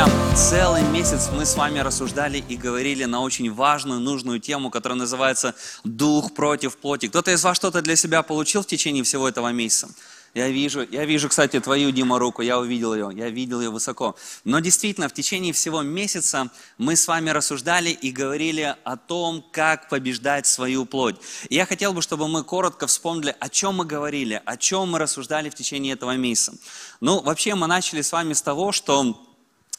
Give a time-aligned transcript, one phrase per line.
[0.00, 4.98] Друзья, целый месяц мы с вами рассуждали и говорили на очень важную, нужную тему, которая
[4.98, 7.08] называется «Дух против плоти».
[7.08, 9.90] Кто-то из вас что-то для себя получил в течение всего этого месяца?
[10.32, 14.16] Я вижу, я вижу, кстати, твою, Дима, руку, я увидел ее, я видел ее высоко.
[14.44, 16.48] Но действительно, в течение всего месяца
[16.78, 21.16] мы с вами рассуждали и говорили о том, как побеждать свою плоть.
[21.50, 24.98] И я хотел бы, чтобы мы коротко вспомнили, о чем мы говорили, о чем мы
[24.98, 26.54] рассуждали в течение этого месяца.
[27.00, 29.26] Ну, вообще мы начали с вами с того, что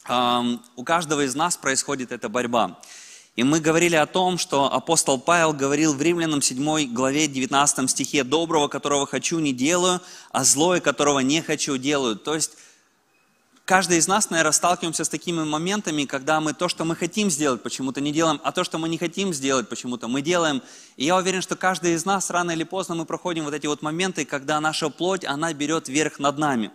[0.08, 2.78] у каждого из нас происходит эта борьба.
[3.34, 8.24] И мы говорили о том, что апостол Павел говорил в Римлянам 7 главе 19 стихе
[8.24, 10.02] «Доброго, которого хочу, не делаю,
[10.32, 12.16] а злое, которого не хочу, делаю».
[12.16, 12.58] То есть
[13.64, 17.62] каждый из нас, наверное, сталкиваемся с такими моментами, когда мы то, что мы хотим сделать,
[17.62, 20.60] почему-то не делаем, а то, что мы не хотим сделать, почему-то мы делаем.
[20.98, 23.80] И я уверен, что каждый из нас рано или поздно мы проходим вот эти вот
[23.80, 26.70] моменты, когда наша плоть, она берет верх над нами.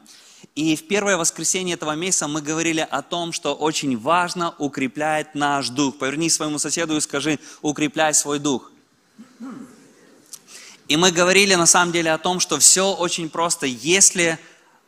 [0.57, 5.69] И в первое воскресенье этого месяца мы говорили о том, что очень важно укреплять наш
[5.69, 5.99] дух.
[5.99, 8.71] Поверни своему соседу и скажи, укрепляй свой дух.
[10.87, 13.67] И мы говорили на самом деле о том, что все очень просто.
[13.67, 14.39] Если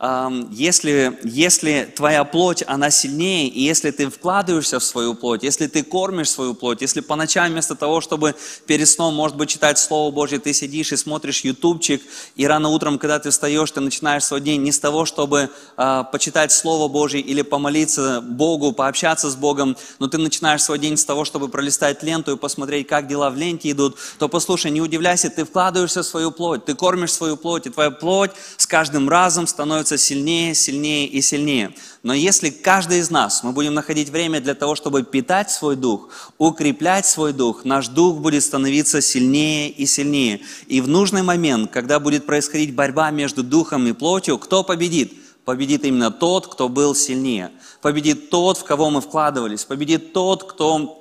[0.01, 5.83] если, если твоя плоть, она сильнее, и если ты вкладываешься в свою плоть, если ты
[5.83, 8.33] кормишь свою плоть, если по ночам вместо того, чтобы
[8.65, 12.01] перед сном, может быть, читать Слово Божье, ты сидишь и смотришь ютубчик,
[12.37, 16.03] и рано утром, когда ты встаешь, ты начинаешь свой день не с того, чтобы э,
[16.13, 21.03] почитать Слово Божье или помолиться Богу, пообщаться с Богом, но ты начинаешь свой день с
[21.03, 25.29] того, чтобы пролистать ленту и посмотреть, как дела в ленте идут, то послушай, не удивляйся,
[25.29, 29.45] ты вкладываешься в свою плоть, ты кормишь свою плоть, и твоя плоть с каждым разом
[29.45, 31.73] становится становится сильнее, сильнее и сильнее.
[32.03, 36.09] Но если каждый из нас, мы будем находить время для того, чтобы питать свой дух,
[36.37, 40.41] укреплять свой дух, наш дух будет становиться сильнее и сильнее.
[40.67, 45.13] И в нужный момент, когда будет происходить борьба между духом и плотью, кто победит?
[45.45, 47.49] Победит именно тот, кто был сильнее.
[47.81, 49.65] Победит тот, в кого мы вкладывались.
[49.65, 50.98] Победит тот, кто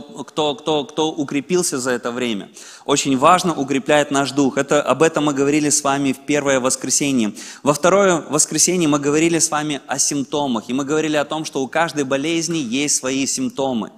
[0.00, 2.48] кто, кто, кто, кто укрепился за это время.
[2.86, 4.56] Очень важно укреплять наш дух.
[4.56, 7.34] Это, об этом мы говорили с вами в первое воскресенье.
[7.62, 10.70] Во второе воскресенье мы говорили с вами о симптомах.
[10.70, 13.90] И мы говорили о том, что у каждой болезни есть свои симптомы.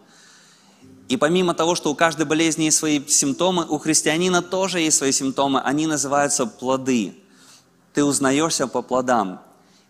[1.08, 5.12] И помимо того, что у каждой болезни есть свои симптомы, у христианина тоже есть свои
[5.12, 5.60] симптомы.
[5.60, 7.14] Они называются плоды.
[7.92, 9.40] Ты узнаешься по плодам.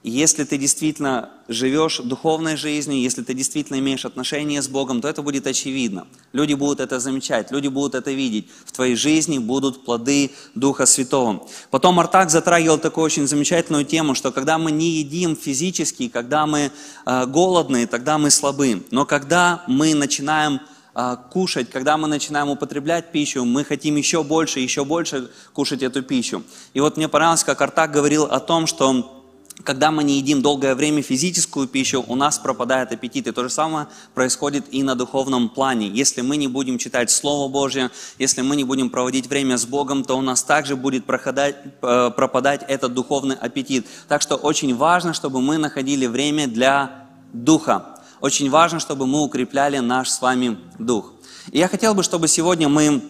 [0.07, 5.23] Если ты действительно живешь духовной жизнью, если ты действительно имеешь отношения с Богом, то это
[5.23, 6.07] будет очевидно.
[6.35, 8.51] Люди будут это замечать, люди будут это видеть.
[8.67, 11.49] В твоей жизни будут плоды Духа Святого.
[11.71, 16.71] Потом Артак затрагивал такую очень замечательную тему, что когда мы не едим физически, когда мы
[17.07, 18.85] э, голодные, тогда мы слабы.
[18.91, 20.61] Но когда мы начинаем
[20.95, 26.03] э, кушать, когда мы начинаем употреблять пищу, мы хотим еще больше, еще больше кушать эту
[26.03, 26.43] пищу.
[26.75, 29.23] И вот мне понравилось, как Артак говорил о том, что
[29.63, 33.29] когда мы не едим долгое время физическую пищу, у нас пропадает аппетит.
[33.29, 35.89] И то же самое происходит и на духовном плане.
[35.89, 40.05] Если мы не будем читать Слово Божье, если мы не будем проводить время с Богом,
[40.05, 43.87] то у нас также будет проходать, э, пропадать этот духовный аппетит.
[44.09, 48.01] Так что очень важно, чтобы мы находили время для Духа.
[48.21, 51.13] Очень важно, чтобы мы укрепляли наш с вами Дух.
[51.53, 53.03] И я хотел бы, чтобы сегодня мы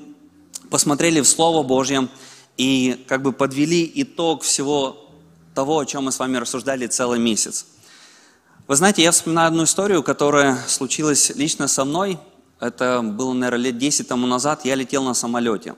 [0.68, 2.08] посмотрели в Слово Божье
[2.56, 5.03] и как бы подвели итог всего
[5.54, 7.66] того, о чем мы с вами рассуждали целый месяц.
[8.66, 12.18] Вы знаете, я вспоминаю одну историю, которая случилась лично со мной.
[12.60, 14.64] Это было, наверное, лет 10 тому назад.
[14.64, 15.74] Я летел на самолете.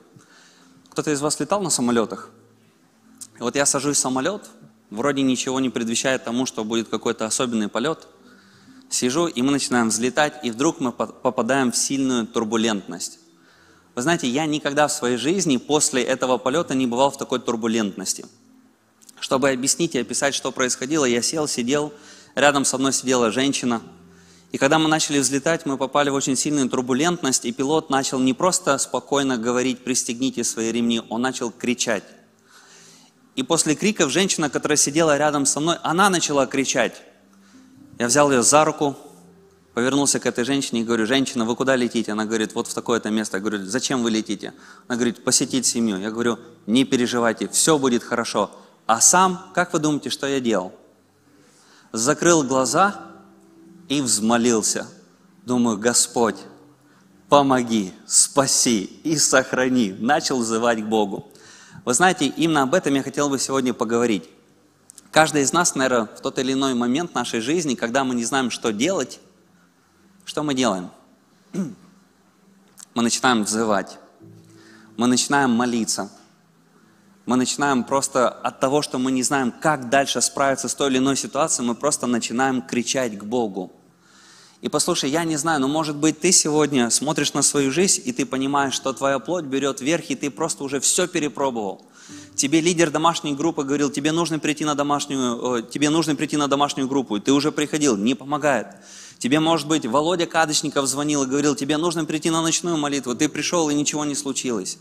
[0.90, 2.30] Кто-то из вас летал на самолетах?
[3.38, 4.48] Вот я сажусь в самолет,
[4.88, 8.06] вроде ничего не предвещает тому, что будет какой-то особенный полет.
[8.88, 13.18] Сижу, и мы начинаем взлетать, и вдруг мы попадаем в сильную турбулентность.
[13.94, 18.24] Вы знаете, я никогда в своей жизни после этого полета не бывал в такой турбулентности–
[19.26, 21.92] чтобы объяснить и описать, что происходило, я сел, сидел,
[22.36, 23.82] рядом со мной сидела женщина.
[24.52, 28.34] И когда мы начали взлетать, мы попали в очень сильную турбулентность, и пилот начал не
[28.34, 32.04] просто спокойно говорить «пристегните свои ремни», он начал кричать.
[33.34, 37.02] И после криков женщина, которая сидела рядом со мной, она начала кричать.
[37.98, 38.94] Я взял ее за руку,
[39.74, 42.12] повернулся к этой женщине и говорю, женщина, вы куда летите?
[42.12, 43.38] Она говорит, вот в такое-то место.
[43.38, 44.54] Я говорю, зачем вы летите?
[44.86, 45.98] Она говорит, посетить семью.
[45.98, 46.38] Я говорю,
[46.68, 48.52] не переживайте, все будет хорошо.
[48.86, 50.72] А сам, как вы думаете, что я делал?
[51.92, 53.00] Закрыл глаза
[53.88, 54.86] и взмолился.
[55.44, 56.36] Думаю, Господь,
[57.28, 59.92] помоги, спаси и сохрани.
[59.98, 61.28] Начал взывать к Богу.
[61.84, 64.28] Вы знаете, именно об этом я хотел бы сегодня поговорить.
[65.10, 68.50] Каждый из нас, наверное, в тот или иной момент нашей жизни, когда мы не знаем,
[68.50, 69.20] что делать,
[70.24, 70.90] что мы делаем?
[72.94, 73.98] Мы начинаем взывать,
[74.96, 76.10] мы начинаем молиться–
[77.26, 80.98] мы начинаем просто от того, что мы не знаем, как дальше справиться с той или
[80.98, 83.72] иной ситуацией, мы просто начинаем кричать к Богу.
[84.62, 88.12] И послушай, я не знаю, но может быть ты сегодня смотришь на свою жизнь, и
[88.12, 91.84] ты понимаешь, что твоя плоть берет верх, и ты просто уже все перепробовал.
[92.36, 96.88] Тебе лидер домашней группы говорил, тебе нужно прийти на домашнюю, тебе нужно прийти на домашнюю
[96.88, 98.68] группу, и ты уже приходил, не помогает.
[99.18, 103.28] Тебе, может быть, Володя Кадочников звонил и говорил, тебе нужно прийти на ночную молитву, ты
[103.28, 104.78] пришел, и ничего не случилось.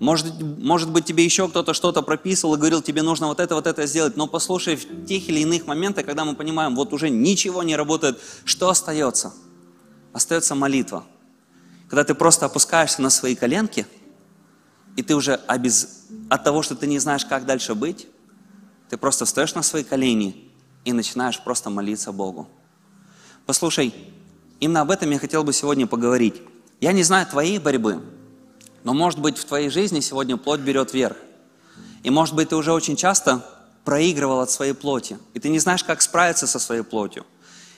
[0.00, 3.66] Может, может быть, тебе еще кто-то что-то прописывал и говорил, тебе нужно вот это, вот
[3.66, 4.16] это сделать.
[4.16, 8.18] Но послушай, в тех или иных моментах, когда мы понимаем, вот уже ничего не работает,
[8.44, 9.32] что остается?
[10.12, 11.04] Остается молитва.
[11.88, 13.86] Когда ты просто опускаешься на свои коленки,
[14.96, 16.06] и ты уже обез...
[16.28, 18.08] от того, что ты не знаешь, как дальше быть,
[18.90, 20.50] ты просто встаешь на свои колени
[20.84, 22.48] и начинаешь просто молиться Богу.
[23.46, 23.94] Послушай,
[24.58, 26.42] именно об этом я хотел бы сегодня поговорить.
[26.80, 28.02] Я не знаю твоей борьбы,
[28.82, 31.16] но, может быть, в твоей жизни сегодня плоть берет верх.
[32.02, 33.44] И, может быть, ты уже очень часто
[33.84, 35.16] проигрывал от своей плоти.
[35.32, 37.24] И ты не знаешь, как справиться со своей плотью.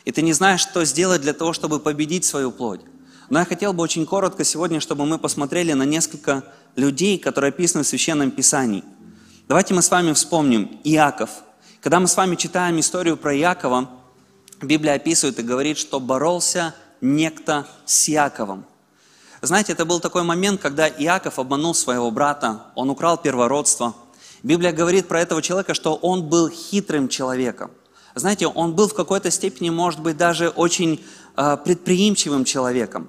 [0.06, 2.80] И ты не знаешь, что сделать для того, чтобы победить свою плоть.
[3.28, 6.44] Но я хотел бы очень коротко сегодня, чтобы мы посмотрели на несколько
[6.76, 8.84] людей, которые описаны в Священном Писании.
[9.48, 11.30] Давайте мы с вами вспомним Иаков.
[11.82, 13.90] Когда мы с вами читаем историю про Иакова,
[14.60, 18.64] Библия описывает и говорит, что боролся некто с Яковом.
[19.40, 23.94] Знаете, это был такой момент, когда Иаков обманул своего брата, он украл первородство.
[24.42, 27.70] Библия говорит про этого человека, что он был хитрым человеком.
[28.16, 31.04] Знаете, он был в какой-то степени, может быть, даже очень
[31.36, 33.08] э, предприимчивым человеком.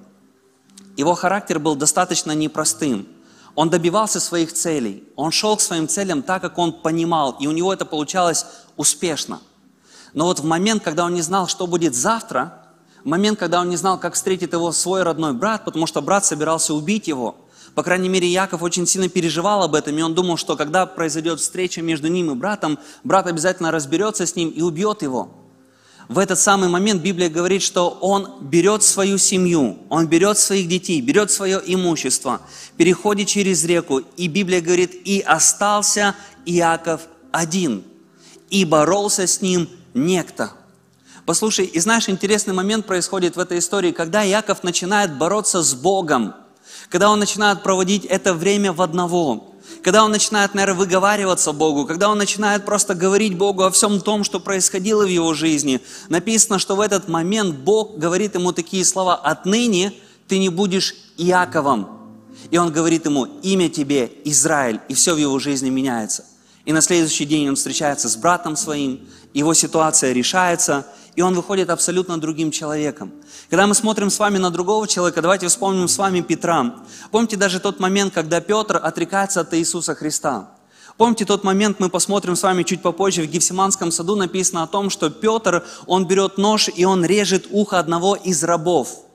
[0.96, 3.08] Его характер был достаточно непростым.
[3.56, 5.02] Он добивался своих целей.
[5.16, 9.40] Он шел к своим целям так, как он понимал, и у него это получалось успешно.
[10.14, 12.66] Но вот в момент, когда он не знал, что будет завтра,
[13.04, 16.74] момент, когда он не знал, как встретит его свой родной брат, потому что брат собирался
[16.74, 17.36] убить его.
[17.74, 21.40] По крайней мере, Яков очень сильно переживал об этом, и он думал, что когда произойдет
[21.40, 25.30] встреча между ним и братом, брат обязательно разберется с ним и убьет его.
[26.08, 31.00] В этот самый момент Библия говорит, что он берет свою семью, он берет своих детей,
[31.00, 32.40] берет свое имущество,
[32.76, 36.16] переходит через реку, и Библия говорит, и остался
[36.46, 37.84] Иаков один,
[38.48, 40.52] и боролся с ним некто–
[41.26, 46.34] Послушай, и знаешь, интересный момент происходит в этой истории, когда Яков начинает бороться с Богом,
[46.88, 49.54] когда он начинает проводить это время в одного,
[49.84, 54.24] когда он начинает, наверное, выговариваться Богу, когда он начинает просто говорить Богу о всем том,
[54.24, 55.80] что происходило в его жизни.
[56.08, 59.92] Написано, что в этот момент Бог говорит ему такие слова, «Отныне
[60.26, 61.98] ты не будешь Иаковом».
[62.50, 66.24] И он говорит ему, «Имя тебе Израиль», и все в его жизни меняется.
[66.64, 69.00] И на следующий день он встречается с братом своим,
[69.32, 70.86] его ситуация решается,
[71.16, 73.12] и он выходит абсолютно другим человеком.
[73.48, 76.76] Когда мы смотрим с вами на другого человека, давайте вспомним с вами Петра.
[77.10, 80.50] Помните даже тот момент, когда Петр отрекается от Иисуса Христа.
[80.98, 84.90] Помните тот момент, мы посмотрим с вами чуть попозже, в Гефсиманском саду написано о том,
[84.90, 89.06] что Петр, он берет нож и он режет ухо одного из рабов.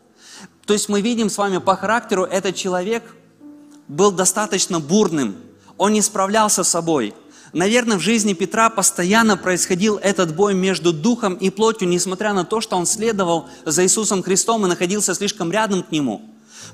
[0.66, 3.04] То есть мы видим с вами по характеру, этот человек
[3.88, 5.36] был достаточно бурным,
[5.78, 7.14] он не справлялся с собой–
[7.56, 12.60] Наверное, в жизни Петра постоянно происходил этот бой между духом и плотью, несмотря на то,
[12.60, 16.22] что он следовал за Иисусом Христом и находился слишком рядом к Нему.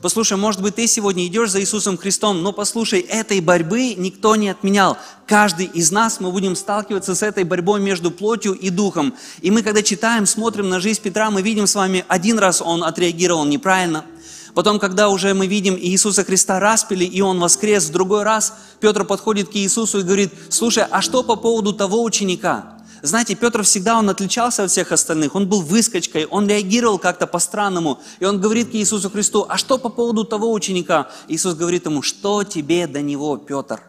[0.01, 4.50] Послушай, может быть, ты сегодня идешь за Иисусом Христом, но послушай, этой борьбы никто не
[4.50, 4.98] отменял.
[5.28, 9.13] Каждый из нас мы будем сталкиваться с этой борьбой между плотью и духом.
[9.42, 12.84] И мы, когда читаем, смотрим на жизнь Петра, мы видим с вами, один раз он
[12.84, 14.03] отреагировал неправильно–
[14.53, 19.05] Потом, когда уже мы видим Иисуса Христа распили, и Он воскрес, в другой раз Петр
[19.05, 22.77] подходит к Иисусу и говорит, слушай, а что по поводу того ученика?
[23.01, 28.00] Знаете, Петр всегда, он отличался от всех остальных, он был выскочкой, он реагировал как-то по-странному,
[28.20, 31.10] и он говорит к Иисусу Христу, а что по поводу того ученика?
[31.27, 33.81] Иисус говорит ему, что тебе до него, Петр?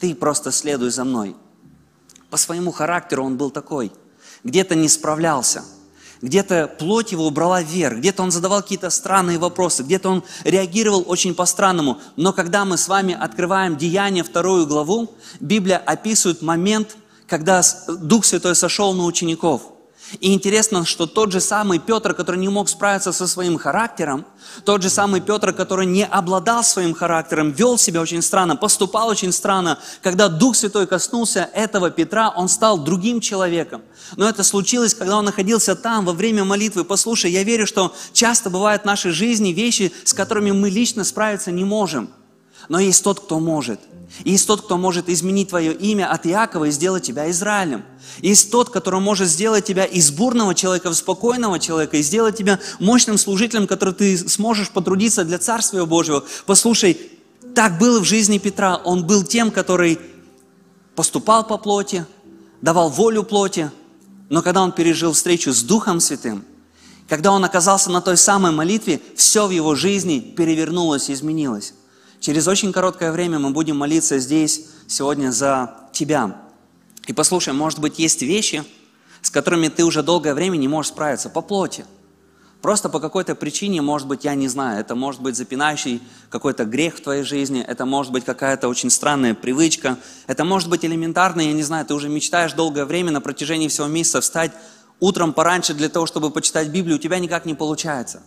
[0.00, 1.36] Ты просто следуй за мной.
[2.30, 3.92] По своему характеру он был такой,
[4.42, 5.64] где-то не справлялся–
[6.22, 11.34] где-то плоть его убрала вверх, где-то он задавал какие-то странные вопросы, где-то он реагировал очень
[11.34, 12.00] по-странному.
[12.16, 18.54] Но когда мы с вами открываем Деяние, вторую главу, Библия описывает момент, когда Дух Святой
[18.54, 19.71] сошел на учеников.
[20.20, 24.26] И интересно, что тот же самый Петр, который не мог справиться со своим характером,
[24.64, 29.32] тот же самый Петр, который не обладал своим характером, вел себя очень странно, поступал очень
[29.32, 33.82] странно, когда Дух Святой коснулся этого Петра, он стал другим человеком.
[34.16, 36.84] Но это случилось, когда он находился там во время молитвы.
[36.84, 41.50] Послушай, я верю, что часто бывают в нашей жизни вещи, с которыми мы лично справиться
[41.50, 42.10] не можем.
[42.68, 43.80] Но есть тот, кто может–
[44.24, 47.82] есть тот, кто может изменить твое имя от Иакова и сделать тебя Израилем.
[48.20, 52.60] Есть тот, который может сделать тебя из бурного человека в спокойного человека и сделать тебя
[52.78, 56.24] мощным служителем, который ты сможешь потрудиться для Царствия Божьего.
[56.46, 56.98] Послушай,
[57.54, 58.76] так было в жизни Петра.
[58.84, 59.98] Он был тем, который
[60.94, 62.04] поступал по плоти,
[62.60, 63.70] давал волю плоти,
[64.28, 66.44] но когда он пережил встречу с Духом Святым,
[67.08, 71.74] Когда он оказался на той самой молитве, все в его жизни перевернулось и изменилось.
[72.22, 76.36] Через очень короткое время мы будем молиться здесь сегодня за тебя.
[77.08, 78.62] И послушай, может быть, есть вещи,
[79.22, 81.84] с которыми ты уже долгое время не можешь справиться по плоти.
[82.60, 86.00] Просто по какой-то причине, может быть, я не знаю, это может быть запинающий
[86.30, 89.98] какой-то грех в твоей жизни, это может быть какая-то очень странная привычка,
[90.28, 93.88] это может быть элементарно, я не знаю, ты уже мечтаешь долгое время на протяжении всего
[93.88, 94.52] месяца встать
[95.00, 98.22] утром пораньше для того, чтобы почитать Библию, у тебя никак не получается.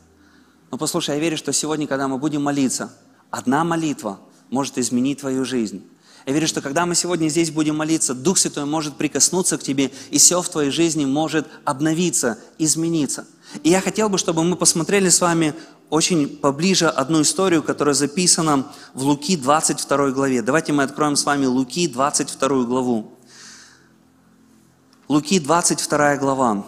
[0.70, 2.92] Но послушай, я верю, что сегодня, когда мы будем молиться,
[3.36, 5.84] одна молитва может изменить твою жизнь.
[6.26, 9.92] Я верю, что когда мы сегодня здесь будем молиться, Дух Святой может прикоснуться к тебе,
[10.10, 13.28] и все в твоей жизни может обновиться, измениться.
[13.64, 15.54] И я хотел бы, чтобы мы посмотрели с вами
[15.90, 20.42] очень поближе одну историю, которая записана в Луки 22 главе.
[20.42, 23.12] Давайте мы откроем с вами Луки 22 главу.
[25.10, 26.66] Луки 22 глава.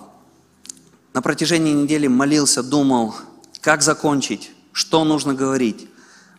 [1.13, 3.15] На протяжении недели молился, думал,
[3.61, 5.87] как закончить, что нужно говорить.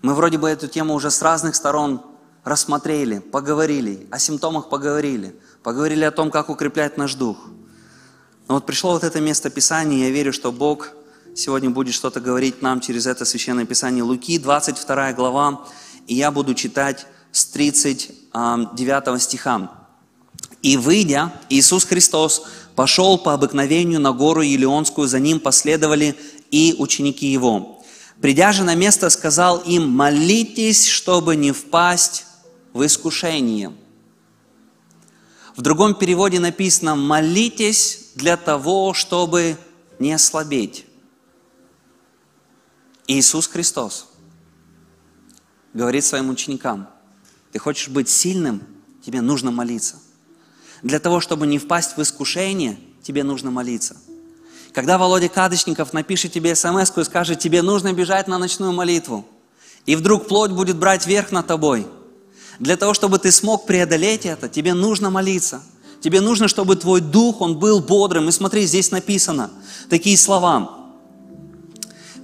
[0.02, 2.02] Мы вроде бы эту тему уже с разных сторон
[2.44, 7.36] рассмотрели, поговорили, о симптомах поговорили, поговорили о том, как укреплять наш дух.
[8.46, 10.90] Но вот пришло вот это место Писания, и я верю, что Бог
[11.34, 14.02] сегодня будет что-то говорить нам через это Священное Писание.
[14.02, 15.66] Луки, 22 глава,
[16.06, 19.70] и я буду читать с 39 стиха.
[20.62, 26.16] «И выйдя, Иисус Христос пошел по обыкновению на гору Елеонскую, за ним последовали
[26.50, 27.77] и ученики Его.
[28.20, 32.26] Придя же на место, сказал им, молитесь, чтобы не впасть
[32.72, 33.72] в искушение.
[35.56, 39.56] В другом переводе написано, молитесь для того, чтобы
[39.98, 40.84] не ослабеть.
[43.06, 44.08] Иисус Христос
[45.72, 46.88] говорит своим ученикам,
[47.52, 48.62] ты хочешь быть сильным,
[49.04, 49.96] тебе нужно молиться.
[50.82, 53.96] Для того, чтобы не впасть в искушение, тебе нужно молиться.
[54.72, 59.24] Когда Володя Кадочников напишет тебе смс и скажет, тебе нужно бежать на ночную молитву,
[59.86, 61.86] и вдруг плоть будет брать верх над тобой–
[62.58, 65.62] для того, чтобы ты смог преодолеть это, тебе нужно молиться.
[66.00, 68.28] Тебе нужно, чтобы твой дух, он был бодрым.
[68.28, 69.50] И смотри, здесь написано
[69.88, 70.74] такие слова.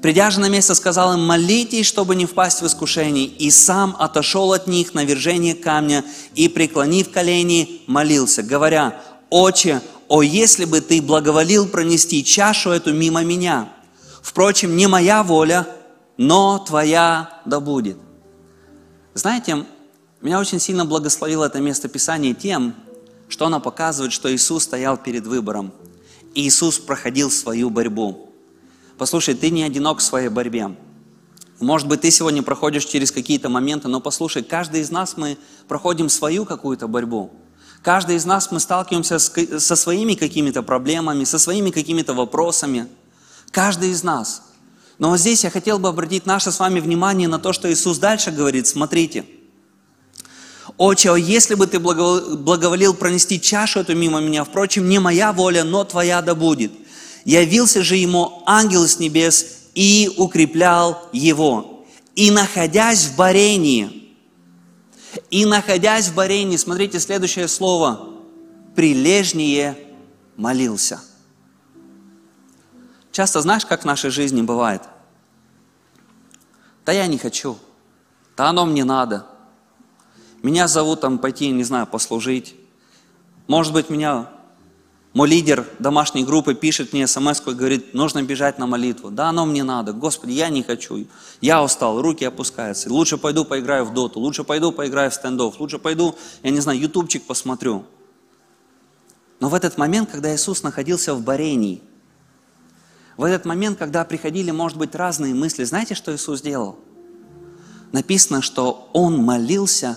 [0.03, 3.25] Придя же на место, сказал им, молитесь, чтобы не впасть в искушение.
[3.25, 9.81] И сам отошел от них на вержение камня и, преклонив колени, молился, говоря, «Отче,
[10.14, 13.73] о, если бы ты благоволил пронести чашу эту мимо меня!
[14.23, 15.66] Впрочем, не моя воля,
[16.16, 17.97] но твоя да будет».
[19.14, 19.66] Знаете,
[20.21, 22.76] меня очень сильно благословило это место Писания тем,
[23.28, 25.73] что оно показывает, что Иисус стоял перед выбором.
[26.33, 28.30] И Иисус проходил свою борьбу.
[28.97, 30.76] Послушай, ты не одинок в своей борьбе.
[31.59, 36.09] Может быть, ты сегодня проходишь через какие-то моменты, но послушай, каждый из нас мы проходим
[36.09, 37.33] свою какую-то борьбу.
[37.85, 42.88] Каждый из нас мы сталкиваемся с, со своими какими-то проблемами, со своими какими-то вопросами.
[43.53, 44.43] Каждый из нас.
[44.99, 47.99] Но вот здесь я хотел бы обратить наше с вами внимание на то, что Иисус
[47.99, 48.67] дальше говорит.
[48.67, 49.25] Смотрите–
[50.76, 55.85] «Отче, если бы ты благоволил пронести чашу эту мимо меня, впрочем, не моя воля, но
[55.85, 56.73] твоя да будет».
[57.25, 61.87] Явился же ему ангел с небес и укреплял его.
[62.14, 64.04] И находясь в Барении,
[65.35, 68.14] и находясь в Барении, смотрите следующее слово,
[68.76, 69.76] прилежнее
[70.37, 71.00] молился.
[73.12, 74.83] Часто знаешь, как в нашей жизни бывает?
[76.85, 77.59] Да я не хочу,
[78.37, 79.26] да оно мне надо–
[80.45, 82.55] меня зовут там пойти, не знаю, послужить.
[83.47, 84.29] Может быть, меня
[85.14, 89.12] мой лидер домашней группы пишет мне смс и говорит, нужно бежать на молитву.
[89.12, 89.92] Да, оно мне надо.
[89.92, 91.06] Господи, я не хочу.
[91.40, 92.92] Я устал, руки опускаются.
[92.92, 96.80] Лучше пойду поиграю в доту, лучше пойду поиграю в стендов, лучше пойду, я не знаю,
[96.80, 97.85] ютубчик посмотрю.
[99.38, 101.80] Но в этот момент, когда Иисус находился в Барении,
[103.16, 106.76] в этот момент, когда приходили, может быть, разные мысли, знаете, что Иисус сделал?
[107.92, 109.97] Написано, что Он молился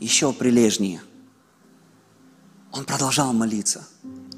[0.00, 1.02] еще прилежнее.
[2.74, 3.86] Он продолжал молиться,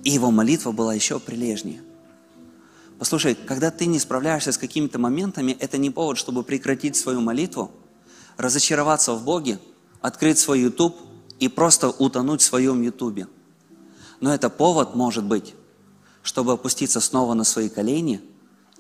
[0.06, 1.82] и его молитва была еще прилежнее.
[3.00, 7.72] Послушай, когда ты не справляешься с какими-то моментами, это не повод, чтобы прекратить свою молитву,
[8.36, 9.58] разочароваться в Боге,
[10.00, 10.94] открыть свой YouTube
[11.40, 13.26] и просто утонуть в своем YouTube.
[14.20, 15.56] Но это повод, может быть,
[16.22, 18.20] чтобы опуститься снова на свои колени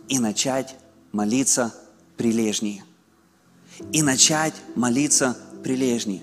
[0.08, 0.76] и начать
[1.10, 1.74] молиться
[2.16, 2.84] прилежнее.
[3.90, 6.22] И начать молиться прилежнее.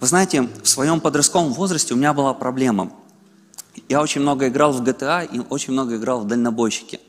[0.00, 2.90] Вы знаете, в своем подростковом возрасте у меня была проблема.
[3.88, 7.00] Я очень много играл в GTA и очень много играл в дальнобойщики.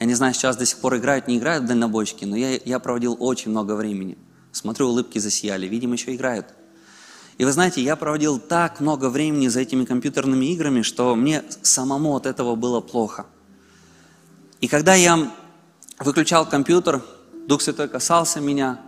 [0.00, 2.78] Я не знаю, сейчас до сих пор играют, не играют в дальнобойщики, но я, я
[2.78, 4.16] проводил очень много времени.
[4.52, 6.46] Смотрю, улыбки засияли, видимо, еще играют.
[7.36, 12.16] И вы знаете, я проводил так много времени за этими компьютерными играми, что мне самому
[12.16, 13.26] от этого было плохо.
[14.60, 15.30] И когда я
[16.00, 17.02] выключал компьютер,
[17.46, 18.80] Дух Святой касался меня,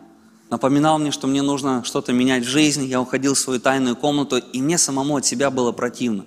[0.51, 2.87] напоминал мне, что мне нужно что-то менять в жизни.
[2.87, 6.25] Я уходил в свою тайную комнату, и мне самому от себя было противно.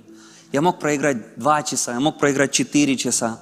[0.54, 3.40] Я мог проиграть два часа, я мог проиграть четыре часа.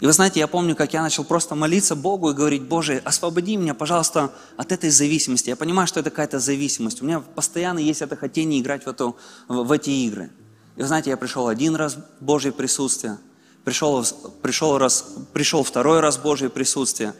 [0.00, 3.56] И вы знаете, я помню, как я начал просто молиться Богу и говорить, Боже, освободи
[3.56, 5.48] меня, пожалуйста, от этой зависимости.
[5.48, 7.00] Я понимаю, что это какая-то зависимость.
[7.00, 9.16] У меня постоянно есть это хотение играть в, эту,
[9.48, 10.30] в, в эти игры.
[10.76, 13.16] И вы знаете, я пришел один раз в Божье присутствие,
[13.64, 14.04] пришел,
[14.42, 17.14] пришел, раз, пришел второй раз в Божье присутствие.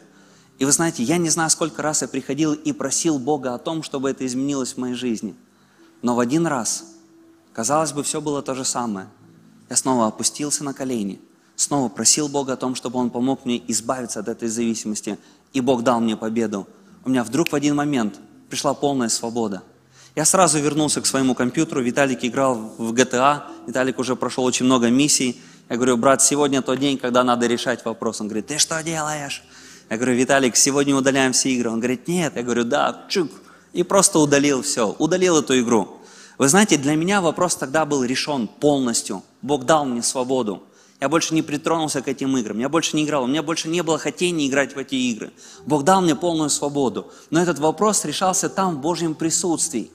[0.59, 3.81] И вы знаете, я не знаю, сколько раз я приходил и просил Бога о том,
[3.81, 5.35] чтобы это изменилось в моей жизни.
[6.03, 6.90] Но в один раз,
[7.53, 9.07] казалось бы, все было то же самое.
[9.69, 11.19] Я снова опустился на колени–
[11.61, 15.17] снова просил Бога о том, чтобы Он помог мне избавиться от этой зависимости,
[15.53, 16.67] и Бог дал мне победу.
[17.05, 19.63] У меня вдруг в один момент пришла полная свобода.
[20.15, 24.89] Я сразу вернулся к своему компьютеру, Виталик играл в GTA, Виталик уже прошел очень много
[24.89, 25.39] миссий.
[25.69, 28.19] Я говорю, брат, сегодня тот день, когда надо решать вопрос.
[28.19, 29.41] Он говорит, ты что делаешь?
[29.89, 31.69] Я говорю, Виталик, сегодня удаляем все игры.
[31.69, 32.33] Он говорит, нет.
[32.35, 33.31] Я говорю, да, чук.
[33.71, 36.00] И просто удалил все, удалил эту игру.
[36.37, 39.23] Вы знаете, для меня вопрос тогда был решен полностью.
[39.41, 40.63] Бог дал мне свободу.
[40.99, 43.81] Я больше не притронулся к этим играм, я больше не играл, у меня больше не
[43.81, 45.31] было хотения играть в эти игры.
[45.65, 47.11] Бог дал мне полную свободу.
[47.31, 49.89] Но этот вопрос решался там, в Божьем присутствии.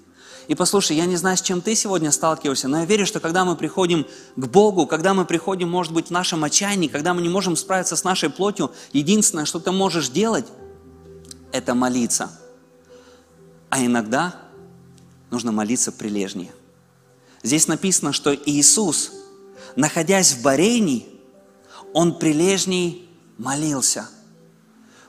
[0.48, 3.44] И послушай, я не знаю, с чем ты сегодня сталкиваешься, но я верю, что когда
[3.44, 7.28] мы приходим к Богу, когда мы приходим, может быть, в нашем отчаянии, когда мы не
[7.28, 10.46] можем справиться с нашей плотью, единственное, что ты можешь делать,
[11.52, 12.30] это молиться.
[13.70, 14.34] А иногда
[15.30, 16.52] нужно молиться прилежнее.
[17.42, 19.12] Здесь написано, что Иисус–
[19.76, 21.06] находясь в Барении,
[21.92, 24.08] он прилежней молился.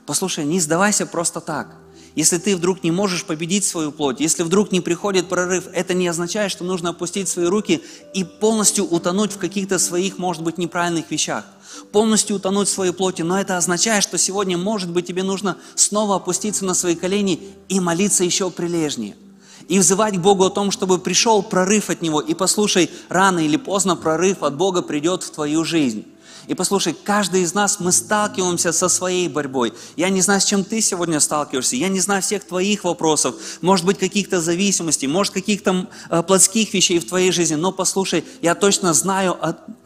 [0.06, 1.74] Послушай, не сдавайся просто так.
[2.14, 6.08] Если ты вдруг не можешь победить свою плоть, если вдруг не приходит прорыв, это не
[6.08, 7.82] означает, что нужно опустить свои руки
[8.12, 11.44] и полностью утонуть в каких-то своих, может быть, неправильных вещах.
[11.92, 13.22] Полностью утонуть в своей плоти.
[13.22, 17.78] Но это означает, что сегодня, может быть, тебе нужно снова опуститься на свои колени и
[17.78, 19.16] молиться еще прилежнее–
[19.68, 22.20] и взывать к Богу о том, чтобы пришел прорыв от Него.
[22.20, 26.04] И послушай, рано или поздно прорыв от Бога придет в твою жизнь.
[26.48, 29.74] И послушай, каждый из нас, мы сталкиваемся со своей борьбой.
[29.96, 31.76] Я не знаю, с чем ты сегодня сталкиваешься.
[31.76, 33.34] Я не знаю всех твоих вопросов.
[33.60, 37.54] Может быть, каких-то зависимостей, может, каких-то э, плотских вещей в твоей жизни.
[37.54, 39.36] Но послушай, я точно знаю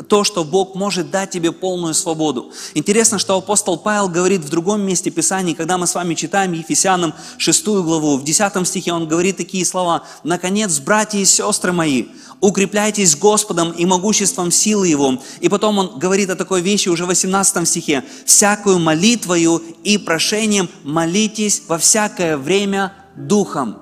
[0.08, 2.52] то, что Бог может дать тебе полную свободу.
[2.74, 7.12] Интересно, что апостол Павел говорит в другом месте Писания, когда мы с вами читаем Ефесянам
[7.38, 10.04] 6 главу, в 10 стихе он говорит такие слова.
[10.22, 12.06] «Наконец, братья и сестры мои,
[12.42, 15.22] укрепляйтесь Господом и могуществом силы Его.
[15.40, 18.04] И потом он говорит о такой вещи уже в 18 стихе.
[18.26, 23.78] «Всякую молитвою и прошением молитесь во всякое время Духом».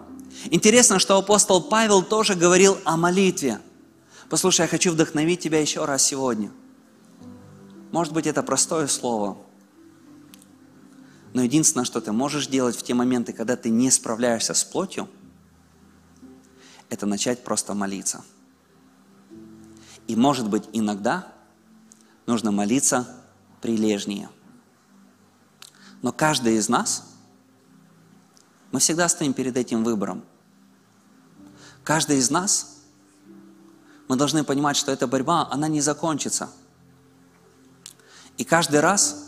[0.51, 3.61] Интересно, что апостол Павел тоже говорил о молитве.
[4.29, 6.51] Послушай, я хочу вдохновить тебя еще раз сегодня.
[7.93, 9.37] Может быть, это простое слово,
[11.33, 15.09] но единственное, что ты можешь делать в те моменты, когда ты не справляешься с плотью,
[16.89, 18.23] это начать просто молиться–
[20.11, 21.33] и, может быть, иногда
[22.27, 23.07] нужно молиться
[23.61, 24.29] прилежнее.
[26.03, 27.05] Но каждый из нас,
[28.73, 30.25] мы всегда стоим перед этим выбором.
[31.85, 32.81] Каждый из нас,
[34.09, 36.51] мы должны понимать, что эта борьба, она не закончится.
[38.37, 39.27] И каждый раз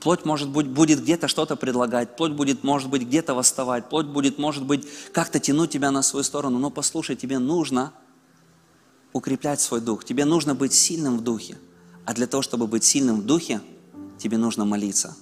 [0.00, 4.38] Плоть, может быть, будет где-то что-то предлагать, плоть будет, может быть, где-то восставать, плоть будет,
[4.38, 6.58] может быть, как-то тянуть тебя на свою сторону.
[6.58, 7.92] Но послушай, тебе нужно
[9.12, 10.04] укреплять свой дух.
[10.04, 11.58] Тебе нужно быть сильным в духе.
[12.04, 13.60] А для того, чтобы быть сильным в духе,
[14.18, 15.16] тебе нужно молиться.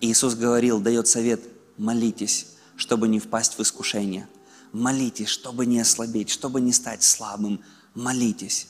[0.00, 1.42] И Иисус говорил, дает совет,
[1.76, 4.28] молитесь, чтобы не впасть в искушение.
[4.72, 7.60] Молитесь, чтобы не ослабеть, чтобы не стать слабым.
[7.94, 8.68] Молитесь.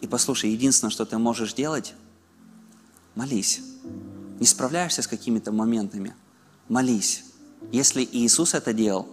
[0.00, 1.94] И послушай, единственное, что ты можешь делать,
[3.14, 3.60] молись.
[4.38, 6.14] Не справляешься с какими-то моментами,
[6.68, 7.24] молись.
[7.72, 9.08] Если Иисус это делал,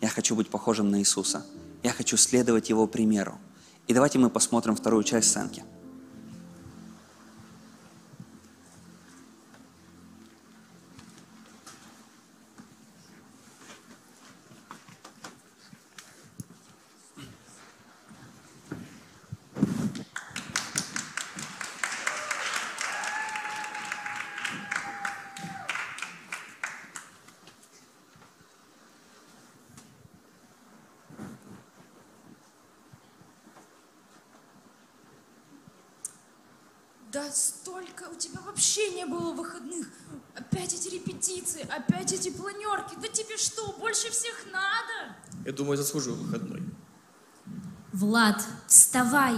[0.00, 1.46] я хочу быть похожим на Иисуса.
[1.82, 3.38] Я хочу следовать Его примеру.
[3.86, 5.62] И давайте мы посмотрим вторую часть сценки.
[37.16, 39.88] Да столько у тебя вообще не было выходных.
[40.34, 42.94] Опять эти репетиции, опять эти планерки.
[43.00, 45.16] Да тебе что, больше всех надо?
[45.76, 46.62] Думаю, заслужил выходной.
[47.92, 49.36] Влад, вставай.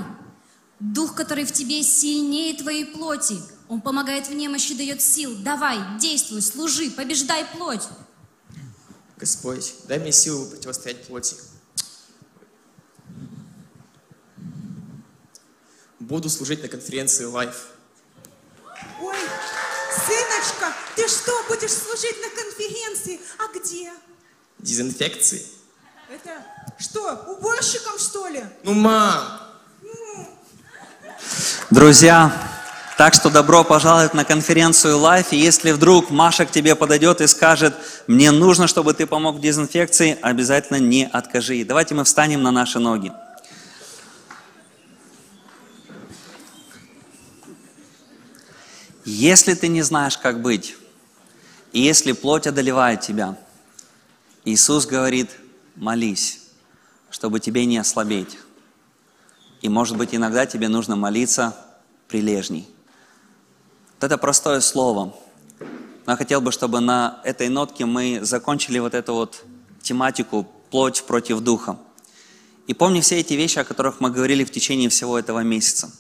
[0.79, 3.37] Дух, который в тебе сильнее твоей плоти.
[3.69, 5.37] Он помогает в немощи, дает сил.
[5.43, 7.83] Давай, действуй, служи, побеждай плоть.
[9.17, 11.35] Господь, дай мне силу противостоять плоти.
[15.99, 17.57] Буду служить на конференции Life.
[19.01, 19.19] Ой,
[20.07, 23.21] сыночка, ты что, будешь служить на конференции?
[23.39, 23.93] А где?
[24.61, 25.58] Дезинфекции.
[26.11, 26.43] Это
[26.79, 28.43] что, уборщиком, что ли?
[28.63, 29.41] Ну, мам!
[31.69, 32.33] Друзья,
[32.97, 35.29] так что добро пожаловать на конференцию Life.
[35.33, 37.75] И если вдруг Маша к тебе подойдет и скажет,
[38.07, 41.63] мне нужно, чтобы ты помог в дезинфекции, обязательно не откажи.
[41.63, 43.13] Давайте мы встанем на наши ноги.
[49.05, 50.75] Если ты не знаешь, как быть,
[51.73, 53.37] и если плоть одолевает тебя,
[54.47, 55.33] Иисус говорит,
[55.79, 56.41] молись,
[57.11, 58.39] чтобы тебе не ослабеть.
[59.63, 61.57] И может быть иногда тебе нужно молиться
[62.09, 62.69] прилежней.
[63.95, 65.15] Вот это простое слово.
[66.07, 69.45] Но я хотел бы, чтобы на этой нотке мы закончили вот эту вот
[69.83, 71.79] тематику «Плоть против духа».
[72.67, 75.91] И помни все эти вещи, о которых мы говорили в течение всего этого месяца.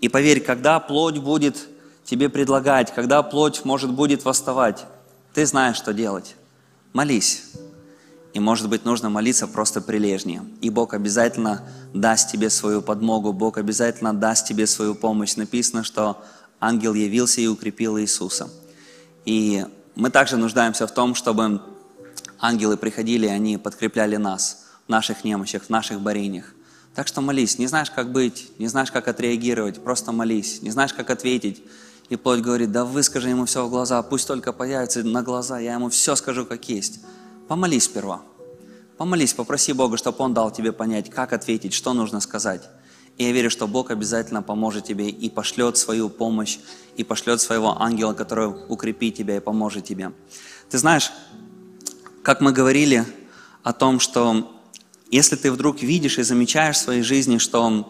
[0.00, 1.56] И поверь, когда плоть будет
[2.04, 4.84] тебе предлагать, когда плоть может будет восставать,
[5.32, 6.34] ты знаешь, что делать.
[6.92, 7.52] Молись.
[8.32, 10.42] И, может быть, нужно молиться просто прилежнее.
[10.62, 15.36] И Бог обязательно даст тебе свою подмогу, Бог обязательно даст тебе свою помощь.
[15.36, 16.22] Написано, что
[16.58, 18.48] ангел явился и укрепил Иисуса.
[19.26, 21.60] И мы также нуждаемся в том, чтобы
[22.38, 26.54] ангелы приходили, они подкрепляли нас в наших немощах, в наших борениях.
[26.94, 27.58] Так что молись.
[27.58, 30.62] Не знаешь, как быть, не знаешь, как отреагировать, просто молись.
[30.62, 31.62] Не знаешь, как ответить.
[32.08, 35.74] И плоть говорит, да выскажи ему все в глаза, пусть только появится на глаза, я
[35.74, 37.00] ему все скажу, как есть.
[37.48, 38.22] Помолись сперва.
[38.96, 42.68] Помолись, попроси Бога, чтобы Он дал тебе понять, как ответить, что нужно сказать.
[43.18, 46.58] И я верю, что Бог обязательно поможет тебе и пошлет свою помощь,
[46.96, 50.12] и пошлет своего ангела, который укрепит тебя и поможет тебе.
[50.70, 51.10] Ты знаешь,
[52.22, 53.04] как мы говорили
[53.62, 54.60] о том, что
[55.10, 57.86] если ты вдруг видишь и замечаешь в своей жизни, что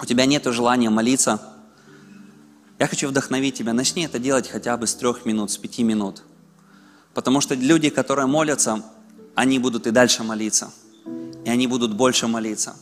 [0.00, 1.40] у тебя нет желания молиться,
[2.78, 3.72] я хочу вдохновить тебя.
[3.72, 6.24] Начни это делать хотя бы с трех минут, с пяти минут.
[7.14, 8.82] Потому что люди, которые молятся,
[9.34, 10.72] они будут и дальше молиться.
[11.44, 12.76] И они будут больше молиться.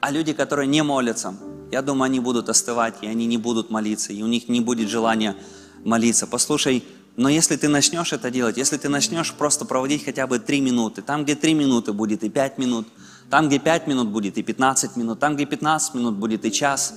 [0.00, 1.34] А люди, которые не молятся,
[1.72, 4.88] я думаю, они будут остывать, и они не будут молиться, и у них не будет
[4.88, 5.36] желания
[5.84, 6.26] молиться.
[6.26, 6.84] Послушай,
[7.16, 11.02] но если ты начнешь это делать, если ты начнешь просто проводить хотя бы три минуты,
[11.02, 12.86] там, где три минуты будет и пять минут,
[13.30, 16.94] там, где пять минут будет и 15 минут, там, где 15 минут будет и час.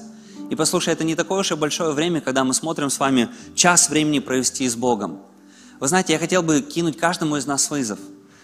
[0.49, 3.89] И послушай, это не такое уж и большое время, когда мы смотрим с вами час
[3.89, 5.19] времени провести с Богом.
[5.79, 7.99] Вы знаете, я хотел бы кинуть каждому из нас вызов.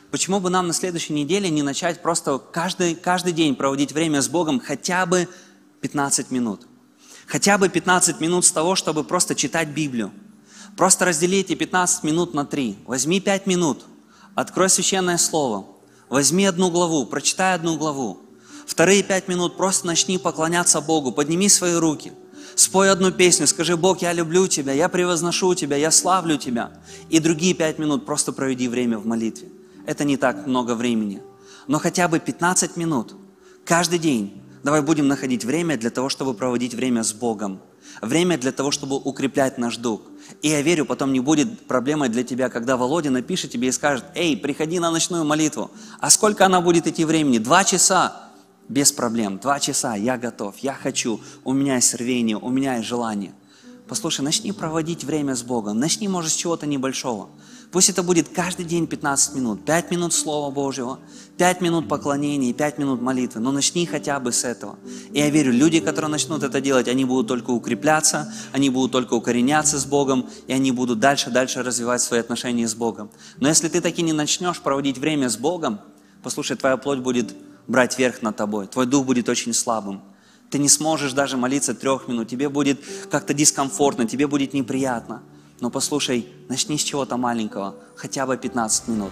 [0.10, 4.30] Почему бы нам на следующей неделе не начать просто каждый, каждый день проводить время с
[4.30, 5.28] Богом хотя бы
[5.82, 6.66] 15 минут?
[7.28, 10.12] Хотя бы 15 минут с того, чтобы просто читать Библию.
[10.78, 12.78] Просто раздели эти 15 минут на три.
[12.86, 13.86] Возьми 5 минут,
[14.36, 15.66] открой священное слово,
[16.08, 18.22] возьми одну главу, прочитай одну главу.
[18.66, 22.14] Вторые 5 минут просто начни поклоняться Богу, подними свои руки–
[22.56, 26.72] Спой одну песню, скажи, Бог, я люблю Тебя, я превозношу Тебя, я славлю Тебя.
[27.10, 29.50] И другие пять минут просто проведи время в молитве.
[29.86, 31.22] Это не так много времени.
[31.68, 33.16] Но хотя бы 15 минут
[33.66, 37.60] каждый день давай будем находить время для того, чтобы проводить время с Богом.
[38.02, 40.02] Время для того, чтобы укреплять наш дух.
[40.42, 44.06] И я верю, потом не будет проблемой для тебя, когда Володя напишет тебе и скажет,
[44.16, 45.72] эй, приходи на ночную молитву.
[46.00, 47.38] А сколько она будет идти времени?
[47.38, 48.25] Два часа
[48.70, 49.38] без проблем.
[49.40, 53.34] Два часа, я готов, я хочу, у меня есть рвение, у меня есть желание.
[53.88, 57.30] Послушай, начни проводить время с Богом, начни, может, с чего-то небольшого.
[57.72, 61.00] Пусть это будет каждый день 15 минут, 5 минут Слова Божьего,
[61.38, 64.80] 5 минут поклонения, 5 минут молитвы, но начни хотя бы с этого.
[65.12, 69.14] И я верю, люди, которые начнут это делать, они будут только укрепляться, они будут только
[69.14, 73.12] укореняться с Богом, и они будут дальше-дальше развивать свои отношения с Богом.
[73.40, 75.80] Но если ты таки не начнешь проводить время с Богом,
[76.24, 77.36] послушай, твоя плоть будет
[77.68, 78.68] брать верх над тобой.
[78.68, 80.02] Твой дух будет очень слабым.
[80.50, 82.28] Ты не сможешь даже молиться трех минут.
[82.30, 85.24] Тебе будет как-то дискомфортно, тебе будет неприятно.
[85.60, 89.12] Но послушай, начни с чего-то маленького, хотя бы 15 минут.